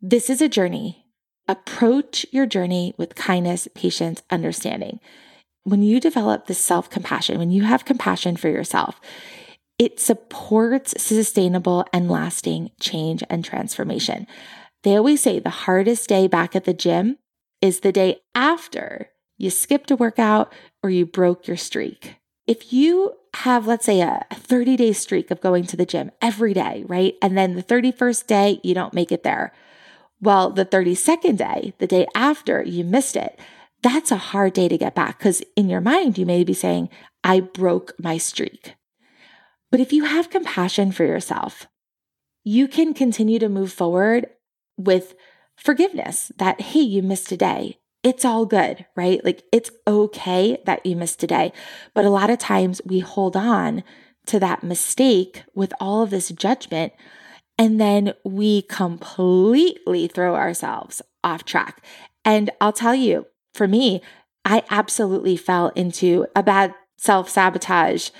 This 0.04 0.28
is 0.28 0.42
a 0.42 0.48
journey. 0.48 1.06
Approach 1.46 2.26
your 2.32 2.44
journey 2.44 2.92
with 2.98 3.14
kindness, 3.14 3.68
patience, 3.72 4.20
understanding. 4.30 4.98
When 5.62 5.84
you 5.84 6.00
develop 6.00 6.48
this 6.48 6.58
self 6.58 6.90
compassion, 6.90 7.38
when 7.38 7.52
you 7.52 7.62
have 7.62 7.84
compassion 7.84 8.36
for 8.36 8.48
yourself, 8.48 9.00
it 9.78 10.00
supports 10.00 11.00
sustainable 11.00 11.86
and 11.92 12.10
lasting 12.10 12.72
change 12.80 13.22
and 13.30 13.44
transformation. 13.44 14.26
They 14.82 14.96
always 14.96 15.22
say 15.22 15.38
the 15.38 15.50
hardest 15.50 16.08
day 16.08 16.26
back 16.26 16.56
at 16.56 16.64
the 16.64 16.74
gym 16.74 17.18
is 17.60 17.80
the 17.80 17.92
day 17.92 18.22
after 18.34 19.10
you 19.38 19.50
skipped 19.50 19.92
a 19.92 19.96
workout 19.96 20.52
or 20.82 20.90
you 20.90 21.06
broke 21.06 21.46
your 21.46 21.56
streak. 21.56 22.16
If 22.48 22.72
you 22.72 23.14
have, 23.36 23.68
let's 23.68 23.86
say, 23.86 24.00
a 24.00 24.26
30 24.32 24.76
day 24.76 24.94
streak 24.94 25.30
of 25.30 25.40
going 25.40 25.62
to 25.66 25.76
the 25.76 25.86
gym 25.86 26.10
every 26.20 26.54
day, 26.54 26.82
right? 26.88 27.14
And 27.22 27.38
then 27.38 27.54
the 27.54 27.62
31st 27.62 28.26
day, 28.26 28.60
you 28.64 28.74
don't 28.74 28.94
make 28.94 29.12
it 29.12 29.22
there. 29.22 29.52
Well, 30.22 30.50
the 30.50 30.64
32nd 30.64 31.36
day, 31.36 31.74
the 31.78 31.86
day 31.86 32.06
after 32.14 32.62
you 32.62 32.84
missed 32.84 33.16
it, 33.16 33.38
that's 33.82 34.10
a 34.10 34.16
hard 34.16 34.54
day 34.54 34.68
to 34.68 34.78
get 34.78 34.94
back 34.94 35.18
because 35.18 35.42
in 35.56 35.68
your 35.68 35.80
mind, 35.80 36.16
you 36.16 36.24
may 36.24 36.44
be 36.44 36.54
saying, 36.54 36.88
I 37.22 37.40
broke 37.40 37.92
my 37.98 38.16
streak. 38.16 38.74
But 39.70 39.80
if 39.80 39.92
you 39.92 40.04
have 40.04 40.30
compassion 40.30 40.92
for 40.92 41.04
yourself, 41.04 41.66
you 42.44 42.68
can 42.68 42.94
continue 42.94 43.38
to 43.38 43.48
move 43.48 43.72
forward 43.72 44.26
with 44.76 45.14
forgiveness 45.56 46.32
that, 46.38 46.60
hey, 46.60 46.80
you 46.80 47.02
missed 47.02 47.32
a 47.32 47.36
day 47.36 47.78
it's 48.02 48.24
all 48.24 48.46
good, 48.46 48.84
right? 48.96 49.24
Like 49.24 49.44
it's 49.52 49.70
okay 49.86 50.58
that 50.66 50.84
you 50.84 50.96
missed 50.96 51.22
a 51.22 51.26
day. 51.26 51.52
But 51.94 52.04
a 52.04 52.10
lot 52.10 52.30
of 52.30 52.38
times 52.38 52.80
we 52.84 52.98
hold 52.98 53.36
on 53.36 53.84
to 54.26 54.40
that 54.40 54.62
mistake 54.62 55.44
with 55.54 55.72
all 55.80 56.02
of 56.02 56.10
this 56.10 56.28
judgment. 56.30 56.92
And 57.62 57.80
then 57.80 58.14
we 58.24 58.62
completely 58.62 60.08
throw 60.08 60.34
ourselves 60.34 61.00
off 61.22 61.44
track. 61.44 61.80
And 62.24 62.50
I'll 62.60 62.72
tell 62.72 62.92
you, 62.92 63.26
for 63.54 63.68
me, 63.68 64.02
I 64.44 64.64
absolutely 64.68 65.36
fell 65.36 65.68
into 65.76 66.26
a 66.34 66.42
bad 66.42 66.74
self 66.96 67.28
sabotage 67.30 68.10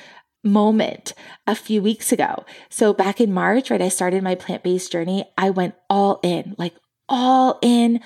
moment 0.44 1.12
a 1.44 1.56
few 1.56 1.82
weeks 1.82 2.12
ago. 2.12 2.44
So 2.70 2.94
back 2.94 3.20
in 3.20 3.34
March, 3.34 3.72
right, 3.72 3.82
I 3.82 3.88
started 3.88 4.22
my 4.22 4.36
plant 4.36 4.62
based 4.62 4.92
journey. 4.92 5.24
I 5.36 5.50
went 5.50 5.74
all 5.90 6.20
in, 6.22 6.54
like 6.56 6.74
all 7.08 7.58
in. 7.62 7.98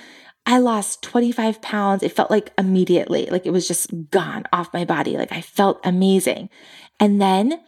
I 0.47 0.57
lost 0.57 1.03
25 1.03 1.61
pounds. 1.61 2.03
It 2.03 2.13
felt 2.13 2.31
like 2.31 2.51
immediately, 2.57 3.27
like 3.27 3.45
it 3.45 3.53
was 3.53 3.69
just 3.69 3.91
gone 4.11 4.45
off 4.55 4.73
my 4.73 4.87
body. 4.87 5.19
Like 5.19 5.33
I 5.33 5.43
felt 5.43 5.81
amazing. 5.85 6.49
And 6.99 7.21
then 7.21 7.61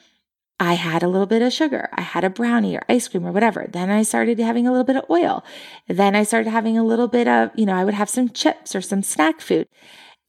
I 0.60 0.74
had 0.74 1.02
a 1.02 1.08
little 1.08 1.26
bit 1.26 1.42
of 1.42 1.52
sugar. 1.52 1.88
I 1.94 2.00
had 2.00 2.24
a 2.24 2.30
brownie 2.30 2.76
or 2.76 2.82
ice 2.88 3.06
cream 3.06 3.26
or 3.26 3.32
whatever. 3.32 3.66
Then 3.68 3.90
I 3.90 4.02
started 4.02 4.38
having 4.40 4.66
a 4.66 4.70
little 4.70 4.84
bit 4.84 4.96
of 4.96 5.04
oil. 5.08 5.44
Then 5.86 6.16
I 6.16 6.24
started 6.24 6.50
having 6.50 6.76
a 6.76 6.84
little 6.84 7.06
bit 7.06 7.28
of, 7.28 7.50
you 7.54 7.64
know, 7.64 7.74
I 7.74 7.84
would 7.84 7.94
have 7.94 8.10
some 8.10 8.28
chips 8.28 8.74
or 8.74 8.80
some 8.80 9.02
snack 9.02 9.40
food. 9.40 9.68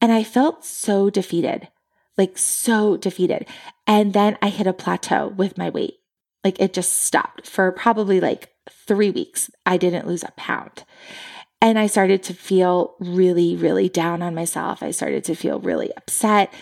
And 0.01 0.11
I 0.11 0.23
felt 0.23 0.63
so 0.63 1.09
defeated, 1.09 1.67
like 2.17 2.37
so 2.37 2.95
defeated. 2.95 3.47
And 3.87 4.13
then 4.13 4.37
I 4.41 4.49
hit 4.49 4.67
a 4.67 4.73
plateau 4.73 5.29
with 5.29 5.57
my 5.57 5.69
weight. 5.69 5.95
Like 6.43 6.59
it 6.59 6.73
just 6.73 7.01
stopped 7.01 7.47
for 7.47 7.71
probably 7.71 8.19
like 8.21 8.53
three 8.69 9.09
weeks. 9.09 9.49
I 9.65 9.77
didn't 9.77 10.07
lose 10.07 10.23
a 10.23 10.31
pound. 10.37 10.83
And 11.61 11.77
I 11.77 11.87
started 11.87 12.23
to 12.23 12.33
feel 12.33 12.95
really, 12.99 13.55
really 13.55 13.89
down 13.89 14.21
on 14.21 14.33
myself. 14.35 14.81
I 14.81 14.91
started 14.91 15.25
to 15.25 15.35
feel 15.35 15.59
really 15.59 15.91
upset. 15.97 16.53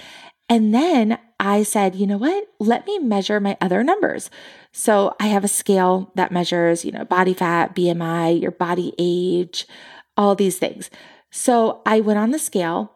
And 0.49 0.73
then 0.73 1.19
I 1.39 1.63
said, 1.63 1.95
you 1.95 2.07
know 2.07 2.17
what? 2.17 2.47
Let 2.59 2.87
me 2.87 2.99
measure 2.99 3.39
my 3.39 3.57
other 3.59 3.83
numbers. 3.83 4.29
So 4.71 5.15
I 5.19 5.27
have 5.27 5.43
a 5.43 5.49
scale 5.49 6.11
that 6.15 6.31
measures, 6.31 6.85
you 6.85 6.91
know, 6.91 7.05
body 7.05 7.33
fat, 7.33 7.75
BMI, 7.75 8.41
your 8.41 8.51
body 8.51 8.93
age, 8.97 9.67
all 10.15 10.35
these 10.35 10.57
things. 10.57 10.89
So 11.29 11.81
I 11.85 11.99
went 11.99 12.19
on 12.19 12.31
the 12.31 12.39
scale 12.39 12.93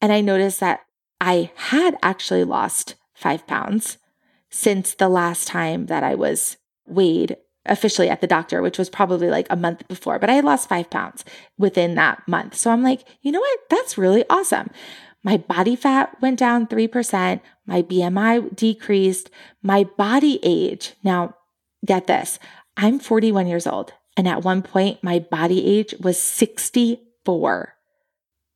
and 0.00 0.12
I 0.12 0.20
noticed 0.20 0.60
that 0.60 0.80
I 1.20 1.50
had 1.54 1.96
actually 2.02 2.44
lost 2.44 2.94
five 3.14 3.46
pounds 3.46 3.98
since 4.50 4.94
the 4.94 5.08
last 5.08 5.46
time 5.46 5.86
that 5.86 6.02
I 6.02 6.14
was 6.14 6.56
weighed 6.86 7.36
officially 7.66 8.08
at 8.08 8.20
the 8.20 8.26
doctor, 8.26 8.62
which 8.62 8.78
was 8.78 8.88
probably 8.88 9.28
like 9.28 9.46
a 9.50 9.56
month 9.56 9.86
before, 9.86 10.18
but 10.18 10.30
I 10.30 10.34
had 10.34 10.44
lost 10.44 10.68
five 10.68 10.90
pounds 10.90 11.24
within 11.58 11.94
that 11.94 12.26
month. 12.26 12.54
So 12.56 12.70
I'm 12.70 12.82
like, 12.82 13.04
you 13.22 13.30
know 13.30 13.40
what? 13.40 13.58
That's 13.68 13.98
really 13.98 14.24
awesome. 14.30 14.70
My 15.22 15.36
body 15.36 15.76
fat 15.76 16.16
went 16.20 16.38
down 16.38 16.66
3%. 16.66 17.40
My 17.66 17.82
BMI 17.82 18.54
decreased. 18.56 19.30
My 19.62 19.84
body 19.84 20.40
age. 20.42 20.94
Now, 21.02 21.36
get 21.84 22.06
this. 22.06 22.38
I'm 22.76 22.98
41 22.98 23.46
years 23.46 23.66
old. 23.66 23.92
And 24.16 24.26
at 24.26 24.44
one 24.44 24.62
point, 24.62 25.02
my 25.02 25.18
body 25.18 25.64
age 25.66 25.94
was 26.00 26.20
64. 26.20 27.74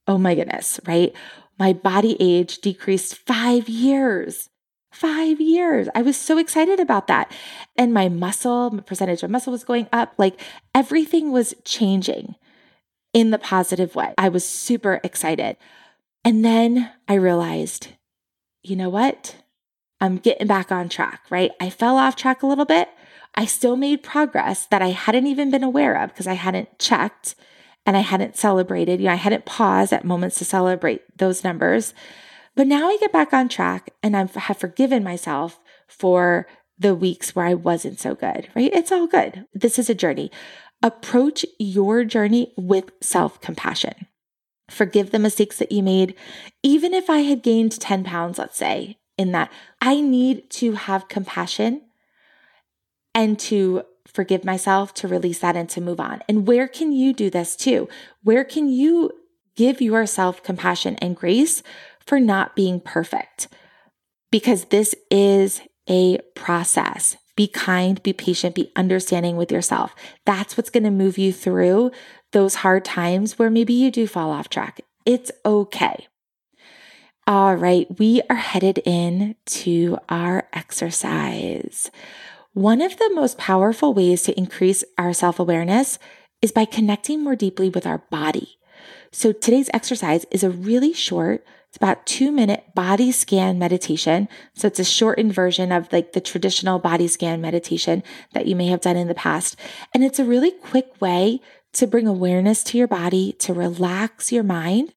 Oh 0.07 0.19
my 0.19 0.35
goodness, 0.35 0.81
right? 0.87 1.13
My 1.59 1.73
body 1.73 2.17
age 2.19 2.59
decreased 2.59 3.17
five 3.17 3.69
years 3.69 4.49
five 4.95 5.41
years. 5.41 5.89
I 5.95 6.03
was 6.03 6.17
so 6.17 6.39
excited 6.39 6.81
about 6.81 7.09
that. 7.09 7.31
And 7.77 7.93
my 7.93 8.09
muscle, 8.09 8.71
my 8.71 8.81
percentage 8.81 9.23
of 9.23 9.31
muscle 9.31 9.51
was 9.51 9.65
going 9.65 9.89
up. 9.93 10.15
Like 10.19 10.41
everything 10.75 11.33
was 11.33 11.55
changing 11.65 12.37
in 13.13 13.31
the 13.31 13.39
positive 13.39 13.95
way. 13.95 14.15
I 14.17 14.29
was 14.29 14.47
super 14.47 15.01
excited. 15.03 15.57
And 16.25 16.45
then 16.45 16.91
I 17.07 17.15
realized, 17.15 17.89
you 18.63 18.77
know 18.77 18.89
what? 18.89 19.37
I'm 20.01 20.17
getting 20.17 20.47
back 20.47 20.73
on 20.73 20.89
track, 20.89 21.23
right? 21.31 21.51
I 21.61 21.71
fell 21.71 21.97
off 21.97 22.17
track 22.17 22.43
a 22.43 22.47
little 22.47 22.65
bit. 22.65 22.89
I 23.35 23.47
still 23.47 23.77
made 23.77 24.03
progress 24.03 24.67
that 24.67 24.83
I 24.83 24.89
hadn't 24.89 25.27
even 25.27 25.51
been 25.51 25.65
aware 25.65 26.01
of 26.03 26.11
because 26.11 26.27
I 26.27 26.35
hadn't 26.35 26.79
checked 26.79 27.35
and 27.85 27.97
I 27.97 28.01
hadn't 28.01 28.37
celebrated. 28.37 29.01
You 29.01 29.07
know, 29.07 29.13
I 29.13 29.17
hadn't 29.17 29.45
paused 29.45 29.93
at 29.93 30.05
moments 30.05 30.39
to 30.39 30.45
celebrate 30.45 31.03
those 31.19 31.45
numbers. 31.45 31.93
But 32.55 32.67
now 32.67 32.89
I 32.89 32.97
get 32.99 33.13
back 33.13 33.33
on 33.33 33.49
track 33.49 33.91
and 34.03 34.17
I 34.17 34.27
have 34.27 34.59
forgiven 34.59 35.03
myself 35.03 35.61
for 35.89 36.47
the 36.79 36.95
weeks 36.95 37.35
where 37.35 37.47
I 37.47 37.55
wasn't 37.55 38.01
so 38.01 38.15
good, 38.15 38.49
right? 38.55 38.73
It's 38.73 38.93
all 38.93 39.07
good. 39.07 39.47
This 39.53 39.79
is 39.79 39.91
a 39.91 39.95
journey. 39.95 40.31
Approach 40.83 41.45
your 41.59 42.05
journey 42.05 42.53
with 42.57 42.93
self 43.01 43.41
compassion. 43.41 44.07
Forgive 44.69 45.11
the 45.11 45.19
mistakes 45.19 45.59
that 45.59 45.73
you 45.73 45.83
made. 45.83 46.15
Even 46.63 46.95
if 46.95 47.11
I 47.11 47.19
had 47.19 47.43
gained 47.43 47.79
10 47.79 48.05
pounds, 48.05 48.39
let's 48.39 48.57
say, 48.57 48.99
in 49.17 49.33
that, 49.33 49.53
I 49.81 50.01
need 50.01 50.51
to 50.51 50.73
have 50.73 51.09
compassion 51.09 51.83
and 53.15 53.39
to 53.41 53.83
forgive 54.07 54.45
myself, 54.45 54.93
to 54.95 55.09
release 55.09 55.39
that 55.41 55.57
and 55.57 55.69
to 55.71 55.81
move 55.81 56.01
on. 56.01 56.23
And 56.29 56.47
where 56.47 56.69
can 56.69 56.93
you 56.93 57.13
do 57.13 57.31
this 57.31 57.57
too? 57.57 57.89
Where 58.23 58.45
can 58.45 58.69
you 58.69 59.11
give 59.57 59.81
yourself 59.81 60.43
compassion 60.43 60.97
and 60.97 61.17
grace 61.17 61.63
for 62.07 62.21
not 62.21 62.57
being 62.57 62.81
perfect 62.81 63.49
because 64.31 64.67
this 64.67 64.95
is 65.11 65.61
a 65.89 66.19
process. 66.35 67.17
Be 67.37 67.49
kind, 67.49 68.03
be 68.03 68.13
patient, 68.13 68.55
be 68.55 68.73
understanding 68.77 69.37
with 69.37 69.51
yourself. 69.51 69.95
That's 70.25 70.57
what's 70.57 70.71
going 70.71 70.85
to 70.85 70.91
move 70.91 71.19
you 71.19 71.33
through 71.33 71.91
those 72.35 72.57
hard 72.57 72.85
times 72.85 73.39
where 73.39 73.49
maybe 73.49 73.73
you 73.73 73.91
do 73.91 74.07
fall 74.07 74.31
off 74.31 74.51
track. 74.51 74.83
It's 75.07 75.31
okay. 75.47 76.09
All 77.27 77.55
right, 77.55 77.87
we 77.99 78.21
are 78.29 78.37
headed 78.37 78.81
in 78.85 79.37
to 79.47 79.97
our 80.11 80.47
exercise. 80.53 81.91
One 82.53 82.83
of 82.83 82.99
the 82.99 83.11
most 83.15 83.39
powerful 83.39 83.95
ways 83.95 84.23
to 84.23 84.37
increase 84.39 84.85
our 84.99 85.15
self 85.15 85.39
awareness 85.39 85.99
is 86.43 86.53
by 86.53 86.67
connecting 86.67 87.25
more 87.25 87.37
deeply 87.37 87.71
with 87.71 87.87
our 87.87 87.99
body. 88.11 88.59
So 89.11 89.33
today's 89.33 89.71
exercise 89.73 90.27
is 90.31 90.45
a 90.45 90.51
really 90.51 90.93
short, 90.93 91.47
it's 91.69 91.77
about 91.77 92.05
two 92.05 92.31
minute 92.31 92.65
body 92.75 93.11
scan 93.11 93.59
meditation. 93.59 94.29
So 94.55 94.67
it's 94.67 94.79
a 94.79 94.85
shortened 94.85 95.33
version 95.33 95.73
of 95.73 95.93
like 95.93 96.13
the 96.13 96.21
traditional 96.21 96.79
body 96.79 97.09
scan 97.09 97.41
meditation 97.41 98.03
that 98.33 98.47
you 98.47 98.55
may 98.55 98.67
have 98.67 98.81
done 98.81 98.97
in 98.97 99.09
the 99.09 99.15
past. 99.15 99.57
And 99.93 100.05
it's 100.05 100.19
a 100.19 100.25
really 100.25 100.51
quick 100.51 101.01
way 101.01 101.41
to 101.75 101.87
bring 101.87 102.07
awareness 102.07 102.63
to 102.65 102.79
your 102.79 102.89
body, 102.89 103.33
to 103.41 103.53
relax 103.53 104.33
your 104.33 104.43
mind, 104.43 104.95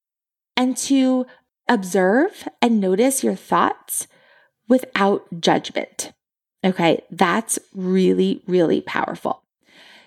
and 0.55 0.77
to 0.77 1.25
observe 1.67 2.47
and 2.61 2.79
notice 2.79 3.23
your 3.23 3.35
thoughts 3.35 4.07
without 4.67 5.25
judgment. 5.39 6.13
Okay, 6.63 7.03
that's 7.11 7.59
really, 7.73 8.41
really 8.47 8.81
powerful. 8.81 9.43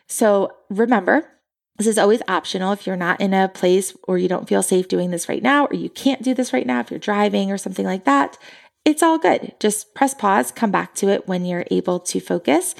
So 0.07 0.55
remember, 0.69 1.29
this 1.77 1.87
is 1.87 1.99
always 1.99 2.21
optional 2.29 2.73
if 2.73 2.87
you're 2.87 2.97
not 2.97 3.21
in 3.21 3.33
a 3.33 3.49
place 3.49 3.97
or 4.03 4.19
you 4.19 4.29
don't 4.29 4.49
feel 4.49 4.63
safe 4.63 4.89
doing 4.89 5.11
this 5.11 5.29
right 5.29 5.43
now, 5.43 5.67
or 5.67 5.75
you 5.75 5.89
can't 5.89 6.23
do 6.23 6.35
this 6.35 6.53
right 6.53 6.67
now 6.67 6.81
if 6.81 6.91
you're 6.91 6.99
driving 6.99 7.51
or 7.51 7.57
something 7.57 7.87
like 7.87 8.05
that. 8.05 8.37
It's 8.85 9.03
all 9.03 9.19
good. 9.19 9.55
Just 9.61 9.95
press 9.95 10.13
pause, 10.13 10.51
come 10.51 10.71
back 10.71 10.95
to 10.97 11.09
it 11.09 11.29
when 11.29 11.45
you're 11.45 11.67
able 11.71 12.01
to 12.01 12.21
focus. 12.21 12.75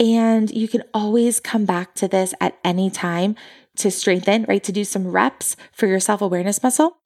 And 0.00 0.50
you 0.50 0.66
can 0.68 0.82
always 0.92 1.40
come 1.40 1.64
back 1.64 1.94
to 1.96 2.08
this 2.08 2.34
at 2.40 2.58
any 2.64 2.90
time 2.90 3.36
to 3.76 3.90
strengthen, 3.90 4.44
right? 4.44 4.62
To 4.64 4.72
do 4.72 4.84
some 4.84 5.08
reps 5.08 5.56
for 5.72 5.86
your 5.86 6.00
self 6.00 6.20
awareness 6.20 6.62
muscle 6.62 6.98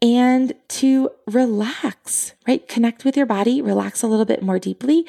and 0.00 0.52
to 0.68 1.10
relax, 1.26 2.34
right? 2.46 2.66
Connect 2.68 3.04
with 3.04 3.16
your 3.16 3.26
body, 3.26 3.62
relax 3.62 4.02
a 4.02 4.08
little 4.08 4.24
bit 4.24 4.42
more 4.42 4.58
deeply, 4.58 5.06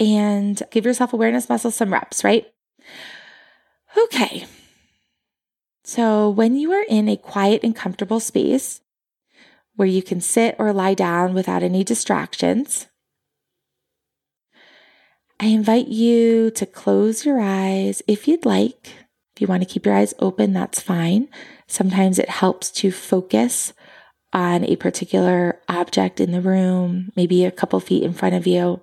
and 0.00 0.62
give 0.70 0.84
your 0.84 0.94
self 0.94 1.12
awareness 1.12 1.48
muscle 1.48 1.70
some 1.70 1.92
reps, 1.92 2.24
right? 2.24 2.46
Okay. 3.96 4.46
So, 5.84 6.28
when 6.28 6.56
you 6.56 6.72
are 6.72 6.84
in 6.88 7.08
a 7.08 7.16
quiet 7.16 7.62
and 7.62 7.74
comfortable 7.74 8.18
space 8.18 8.80
where 9.76 9.86
you 9.86 10.02
can 10.02 10.20
sit 10.20 10.56
or 10.58 10.72
lie 10.72 10.94
down 10.94 11.32
without 11.32 11.62
any 11.62 11.84
distractions, 11.84 12.88
I 15.38 15.46
invite 15.46 15.88
you 15.88 16.50
to 16.52 16.64
close 16.64 17.26
your 17.26 17.38
eyes 17.40 18.02
if 18.06 18.26
you'd 18.26 18.46
like. 18.46 18.92
If 19.34 19.42
you 19.42 19.46
want 19.46 19.62
to 19.62 19.68
keep 19.68 19.84
your 19.84 19.94
eyes 19.94 20.14
open, 20.18 20.54
that's 20.54 20.80
fine. 20.80 21.28
Sometimes 21.66 22.18
it 22.18 22.30
helps 22.30 22.70
to 22.72 22.90
focus 22.90 23.74
on 24.32 24.64
a 24.64 24.76
particular 24.76 25.60
object 25.68 26.20
in 26.20 26.32
the 26.32 26.40
room, 26.40 27.12
maybe 27.16 27.44
a 27.44 27.50
couple 27.50 27.78
feet 27.80 28.02
in 28.02 28.14
front 28.14 28.34
of 28.34 28.46
you. 28.46 28.82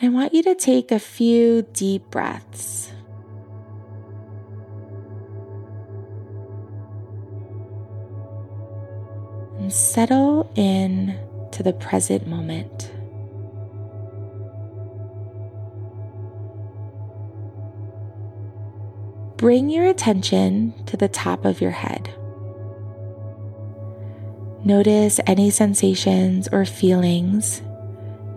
And 0.00 0.10
I 0.10 0.14
want 0.14 0.34
you 0.34 0.42
to 0.44 0.54
take 0.54 0.92
a 0.92 1.00
few 1.00 1.62
deep 1.72 2.08
breaths. 2.10 2.92
And 9.58 9.72
settle 9.72 10.52
in 10.54 11.18
to 11.50 11.64
the 11.64 11.72
present 11.72 12.28
moment. 12.28 12.92
Bring 19.36 19.68
your 19.68 19.84
attention 19.84 20.72
to 20.86 20.96
the 20.96 21.08
top 21.08 21.44
of 21.44 21.60
your 21.60 21.72
head. 21.72 22.08
Notice 24.64 25.20
any 25.26 25.50
sensations 25.50 26.48
or 26.50 26.64
feelings 26.64 27.60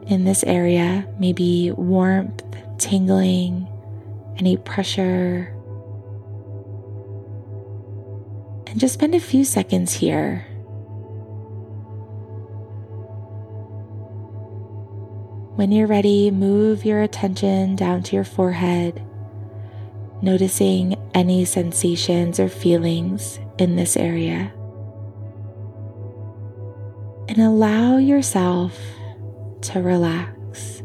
in 0.07 0.25
this 0.25 0.43
area, 0.43 1.07
maybe 1.17 1.71
warmth, 1.71 2.43
tingling, 2.77 3.67
any 4.37 4.57
pressure. 4.57 5.55
And 8.67 8.77
just 8.77 8.95
spend 8.95 9.15
a 9.15 9.21
few 9.21 9.45
seconds 9.45 9.93
here. 9.93 10.45
When 15.55 15.71
you're 15.71 15.87
ready, 15.87 16.29
move 16.29 16.83
your 16.83 17.01
attention 17.01 17.75
down 17.75 18.03
to 18.03 18.15
your 18.15 18.25
forehead, 18.25 19.01
noticing 20.21 20.95
any 21.13 21.45
sensations 21.45 22.39
or 22.39 22.49
feelings 22.49 23.39
in 23.57 23.75
this 23.75 23.97
area 23.97 24.53
and 27.29 27.37
allow 27.37 27.97
yourself 27.97 28.75
to 29.61 29.81
relax. 29.81 30.81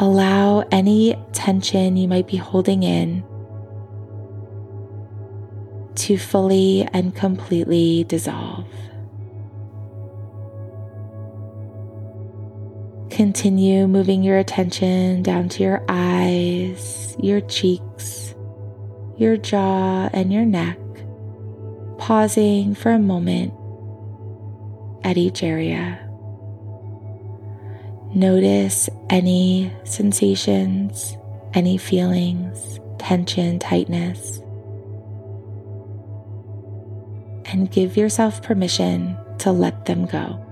Allow 0.00 0.60
any 0.72 1.16
tension 1.32 1.96
you 1.96 2.08
might 2.08 2.26
be 2.26 2.36
holding 2.36 2.82
in 2.82 3.24
to 5.94 6.18
fully 6.18 6.88
and 6.92 7.14
completely 7.14 8.04
dissolve. 8.04 8.66
Continue 13.18 13.88
moving 13.88 14.22
your 14.22 14.38
attention 14.38 15.24
down 15.24 15.48
to 15.48 15.64
your 15.64 15.84
eyes, 15.88 17.16
your 17.18 17.40
cheeks, 17.40 18.32
your 19.16 19.36
jaw, 19.36 20.08
and 20.12 20.32
your 20.32 20.44
neck, 20.44 20.78
pausing 21.98 22.76
for 22.76 22.92
a 22.92 22.98
moment 23.00 23.52
at 25.02 25.18
each 25.18 25.42
area. 25.42 25.98
Notice 28.14 28.88
any 29.10 29.72
sensations, 29.82 31.16
any 31.54 31.76
feelings, 31.76 32.78
tension, 33.00 33.58
tightness, 33.58 34.38
and 37.46 37.68
give 37.68 37.96
yourself 37.96 38.44
permission 38.44 39.18
to 39.38 39.50
let 39.50 39.86
them 39.86 40.06
go. 40.06 40.47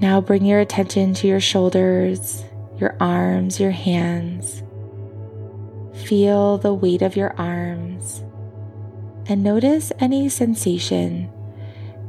Now 0.00 0.20
bring 0.20 0.44
your 0.44 0.60
attention 0.60 1.14
to 1.14 1.26
your 1.26 1.40
shoulders, 1.40 2.44
your 2.78 2.96
arms, 3.00 3.58
your 3.58 3.72
hands. 3.72 4.62
Feel 6.06 6.58
the 6.58 6.72
weight 6.72 7.02
of 7.02 7.16
your 7.16 7.34
arms 7.38 8.22
and 9.28 9.42
notice 9.42 9.92
any 10.00 10.28
sensation 10.28 11.30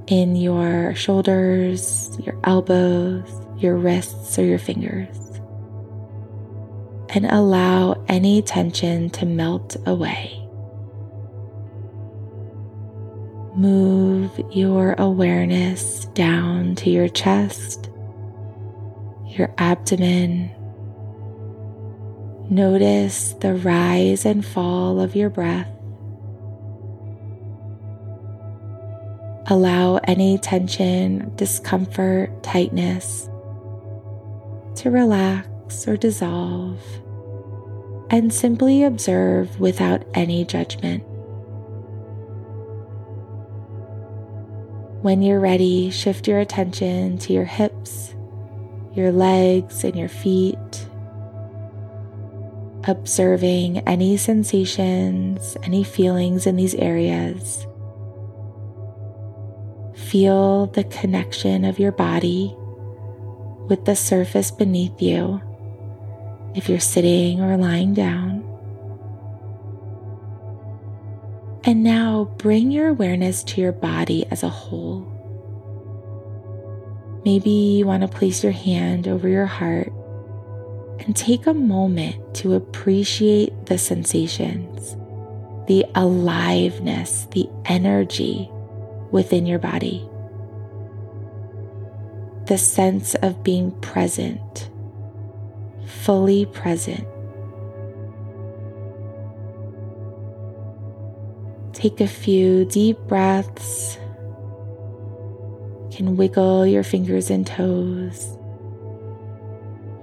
in 0.08 0.36
your 0.36 0.96
shoulders, 0.96 2.18
your 2.20 2.40
elbows, 2.46 3.30
your 3.58 3.76
wrists, 3.76 4.40
or 4.40 4.46
your 4.46 4.58
fingers. 4.58 5.18
And 7.10 7.26
allow 7.26 8.04
any 8.08 8.42
tension 8.42 9.10
to 9.12 9.26
melt 9.26 9.76
away. 9.86 10.39
Move 13.56 14.40
your 14.52 14.94
awareness 14.98 16.06
down 16.14 16.76
to 16.76 16.90
your 16.90 17.10
chest, 17.10 17.90
your 19.26 19.54
abdomen. 19.58 20.52
Notice 22.50 23.34
the 23.34 23.56
rise 23.56 24.26
and 24.26 24.46
fall 24.46 25.00
of 25.00 25.16
your 25.16 25.30
breath 25.30 25.68
Allow 29.52 29.98
any 30.04 30.38
tension, 30.38 31.32
discomfort, 31.36 32.44
tightness 32.44 33.28
to 34.76 34.92
relax 34.92 35.88
or 35.88 35.98
dissolve 35.98 36.80
and 38.12 38.32
simply 38.32 38.84
observe 38.84 39.60
without 39.60 40.06
any 40.14 40.46
judgment. 40.46 41.04
When 45.02 45.22
you're 45.22 45.40
ready, 45.40 45.90
shift 45.92 46.28
your 46.28 46.40
attention 46.40 47.18
to 47.20 47.34
your 47.34 47.46
hips, 47.46 48.14
your 48.94 49.12
legs, 49.12 49.84
and 49.84 49.96
your 49.96 50.10
feet, 50.10 50.88
observing 52.86 53.80
any 53.88 54.18
sensations, 54.18 55.56
any 55.64 55.84
feelings 55.84 56.46
in 56.46 56.56
these 56.56 56.76
areas 56.76 57.66
Feel 60.10 60.66
the 60.66 60.86
connection 60.86 61.64
of 61.64 61.78
your 61.78 61.92
body 61.92 62.56
with 63.68 63.86
the 63.86 63.96
surface 63.96 64.50
beneath 64.50 65.00
you 65.00 65.40
if 66.56 66.68
you're 66.68 66.80
sitting 66.80 67.42
or 67.42 67.58
lying 67.58 67.94
down. 67.94 68.44
And 71.64 71.84
now 71.84 72.34
bring 72.38 72.72
your 72.72 72.88
awareness 72.88 73.44
to 73.44 73.62
your 73.62 73.72
body 73.72 74.26
as 74.32 74.44
a 74.44 74.50
whole. 74.50 75.16
Maybe 77.26 77.50
you 77.50 77.86
want 77.86 78.02
to 78.02 78.08
place 78.08 78.44
your 78.44 78.54
hand 78.54 79.08
over 79.08 79.28
your 79.28 79.46
heart 79.46 79.92
and 81.00 81.16
take 81.16 81.48
a 81.48 81.54
moment 81.54 82.36
to 82.36 82.54
appreciate 82.54 83.66
the 83.66 83.78
sensations, 83.78 84.96
the 85.68 85.86
aliveness, 85.96 87.28
the 87.32 87.50
energy 87.66 88.50
within 89.12 89.46
your 89.46 89.60
body. 89.60 90.08
The 92.46 92.58
sense 92.58 93.16
of 93.16 93.44
being 93.44 93.72
present 93.82 94.70
fully 95.90 96.46
present. 96.46 97.06
Take 101.80 102.02
a 102.02 102.08
few 102.08 102.66
deep 102.66 102.98
breaths. 103.08 103.98
You 105.86 105.90
can 105.96 106.18
wiggle 106.18 106.68
your 106.68 106.84
fingers 106.84 107.30
and 107.30 107.48
toes. 107.48 108.38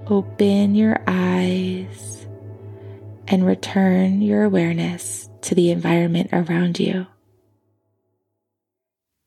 Open 0.07 0.73
your 0.73 0.99
eyes 1.05 2.25
and 3.27 3.45
return 3.45 4.23
your 4.23 4.43
awareness 4.43 5.29
to 5.41 5.53
the 5.53 5.69
environment 5.69 6.29
around 6.33 6.79
you. 6.79 7.05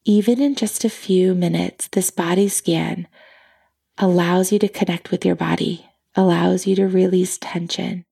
Even 0.05 0.41
in 0.41 0.57
just 0.57 0.85
a 0.85 0.91
few 0.91 1.37
minutes, 1.37 1.87
this 1.93 2.11
body 2.11 2.49
scan 2.49 3.07
allows 3.97 4.51
you 4.51 4.59
to 4.59 4.69
connect 4.69 5.13
with 5.13 5.25
your 5.25 5.37
body, 5.37 5.87
allows 6.17 6.67
you 6.67 6.75
to 6.75 6.89
release 6.89 7.39
tension, 7.39 8.05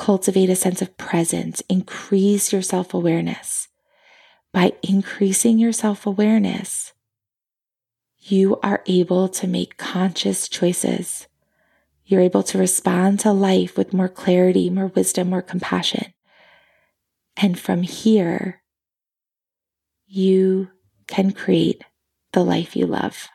cultivate 0.00 0.48
a 0.48 0.56
sense 0.56 0.80
of 0.80 0.96
presence, 0.96 1.62
increase 1.68 2.54
your 2.54 2.62
self 2.62 2.94
awareness. 2.94 3.68
By 4.50 4.72
increasing 4.82 5.58
your 5.58 5.72
self 5.72 6.06
awareness, 6.06 6.94
you 8.18 8.58
are 8.62 8.82
able 8.86 9.28
to 9.28 9.46
make 9.46 9.76
conscious 9.76 10.48
choices. 10.48 11.28
You're 12.06 12.22
able 12.22 12.42
to 12.44 12.58
respond 12.58 13.20
to 13.20 13.32
life 13.32 13.76
with 13.76 13.92
more 13.92 14.08
clarity, 14.08 14.70
more 14.70 14.86
wisdom, 14.86 15.28
more 15.28 15.42
compassion. 15.42 16.14
And 17.36 17.58
from 17.58 17.82
here, 17.82 18.62
you 20.06 20.70
can 21.08 21.30
create 21.32 21.84
the 22.32 22.42
life 22.42 22.74
you 22.74 22.86
love. 22.86 23.28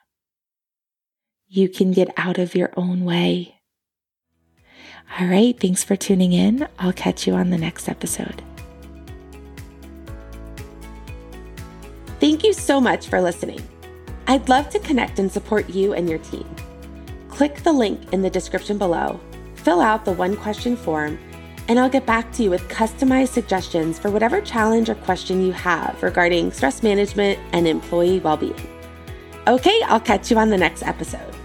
You 1.48 1.70
can 1.70 1.92
get 1.92 2.12
out 2.18 2.40
of 2.40 2.56
your 2.56 2.72
own 2.76 3.06
way 3.06 3.55
all 5.20 5.28
right, 5.28 5.58
thanks 5.60 5.84
for 5.84 5.96
tuning 5.96 6.34
in. 6.34 6.68
I'll 6.78 6.94
catch 6.94 7.26
you 7.26 7.34
on 7.36 7.50
the 7.50 7.58
next 7.58 7.88
episode. 7.88 8.44
Thank 12.20 12.44
you 12.44 12.54
so 12.54 12.82
much 12.82 13.08
for 13.08 13.22
listening. 13.22 13.62
I'd 14.28 14.50
love 14.50 14.70
to 14.70 14.80
connect 14.80 15.20
and 15.20 15.32
support 15.32 15.70
you 15.70 15.94
and 15.94 16.10
your 16.10 16.20
team. 16.20 16.48
Click 17.30 17.58
the 17.58 17.72
link 17.72 18.14
in 18.14 18.22
the 18.22 18.30
description 18.30 18.78
below, 18.78 19.20
fill 19.56 19.80
out 19.80 20.06
the 20.06 20.14
one 20.14 20.36
question 20.36 20.76
form, 20.76 21.20
and 21.68 21.80
I'll 21.80 21.90
get 21.90 22.06
back 22.06 22.32
to 22.34 22.44
you 22.44 22.50
with 22.50 22.68
customized 22.68 23.30
suggestions 23.30 24.00
for 24.00 24.12
whatever 24.12 24.42
challenge 24.42 24.90
or 24.90 24.96
question 24.96 25.46
you 25.46 25.52
have 25.52 26.02
regarding 26.02 26.52
stress 26.52 26.84
management 26.84 27.40
and 27.54 27.68
employee 27.68 28.20
well 28.20 28.38
being. 28.38 28.56
Okay, 29.48 29.80
I'll 29.86 30.00
catch 30.00 30.32
you 30.32 30.38
on 30.38 30.50
the 30.50 30.58
next 30.58 30.84
episode. 30.84 31.36